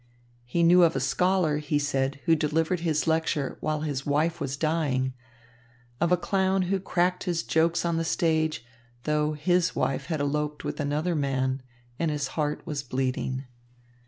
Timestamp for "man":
11.13-11.61